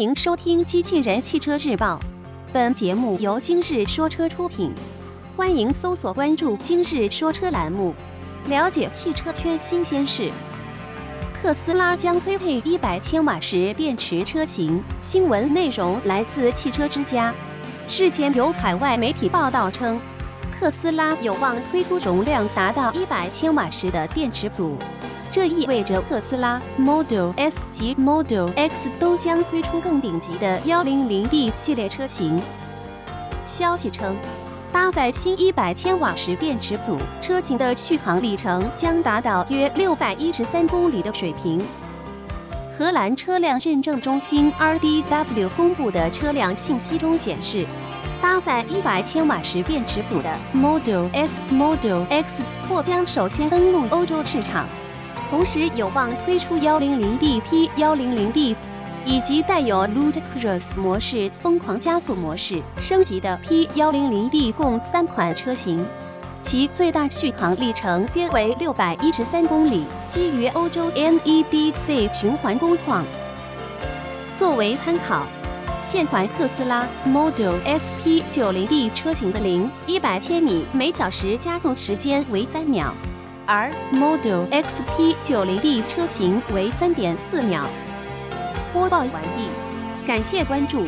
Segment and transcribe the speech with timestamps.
[0.00, 1.96] 迎收听《机器人汽车日报》，
[2.54, 4.72] 本节目由今日说车出品。
[5.36, 7.94] 欢迎搜索关注“今日说车”栏目，
[8.46, 10.32] 了解汽车圈新鲜事。
[11.34, 17.34] 特斯拉将推配100千瓦时电池车型，新闻内容来自汽车之家。
[17.86, 20.00] 日前有海外媒体报道称，
[20.58, 24.78] 特斯拉有望推出容量达到100千瓦时的电池组。
[25.32, 32.42] 这意味着特斯拉 Model S 及 Model X 都将推出更顶级的 100D 系列车型。
[33.46, 34.16] 消息称，
[34.72, 41.64] 搭载新100千瓦时电池组车型的续航里程将达到约613公里的水平。
[42.76, 47.64] 荷兰车辆认证中心 RDW 公布的车辆信息中显示，
[48.20, 52.26] 搭载100千瓦时电池组的 Model S、Model X
[52.68, 54.66] 或将首先登陆欧洲市场。
[55.30, 58.56] 同时有望推出 100D P、100D，
[59.04, 65.86] 以及带有 Ludicrous 模式、疯狂加速模式升级的 P 100D，共三款车型，
[66.42, 73.04] 其最大续航里程约为613公里，基于欧洲 NEDC 循环工况。
[74.34, 75.24] 作为参考，
[75.80, 82.92] 现款特斯拉 Model S P 90D 车型的零一百千米每小时加速时间为三秒。
[83.52, 87.68] 而 Model X P 90D 车型为三点四秒。
[88.72, 89.48] 播报完毕，
[90.06, 90.86] 感谢关注。